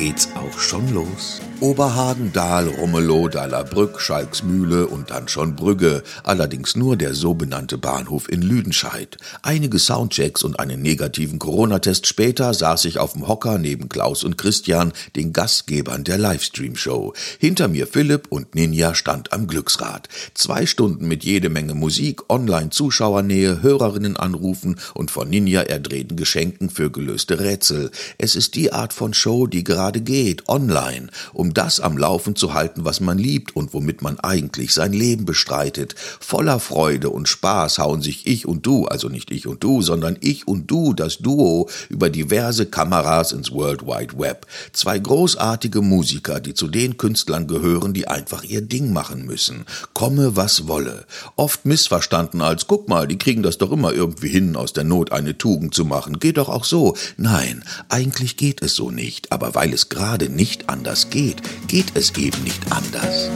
[0.00, 1.42] geht's auch schon los.
[1.60, 8.32] Oberhagen, Dahl, Rummelow, Dahlerbrück, Schalksmühle und dann schon Brügge, allerdings nur der so benannte Bahnhof
[8.32, 9.18] in Lüdenscheid.
[9.42, 14.38] Einige Soundchecks und einen negativen Corona-Test später saß ich auf dem Hocker neben Klaus und
[14.38, 17.12] Christian, den Gastgebern der Livestream-Show.
[17.38, 20.08] Hinter mir Philipp und Ninja stand am Glücksrad.
[20.32, 26.90] Zwei Stunden mit jede Menge Musik, Online-Zuschauernähe, Hörerinnen anrufen und von Ninja erdrehten Geschenken für
[26.90, 27.90] gelöste Rätsel.
[28.16, 32.54] Es ist die Art von Show, die gerade geht, online, um das am Laufen zu
[32.54, 35.94] halten, was man liebt und womit man eigentlich sein Leben bestreitet.
[36.20, 40.16] Voller Freude und Spaß hauen sich ich und du, also nicht ich und du, sondern
[40.20, 44.46] ich und du, das Duo, über diverse Kameras ins World Wide Web.
[44.72, 49.64] Zwei großartige Musiker, die zu den Künstlern gehören, die einfach ihr Ding machen müssen.
[49.94, 51.06] Komme, was wolle.
[51.36, 55.12] Oft missverstanden als, guck mal, die kriegen das doch immer irgendwie hin, aus der Not
[55.12, 56.18] eine Tugend zu machen.
[56.18, 56.96] Geht doch auch so.
[57.16, 59.32] Nein, eigentlich geht es so nicht.
[59.32, 63.30] Aber weil es gerade nicht anders geht, geht es eben nicht anders.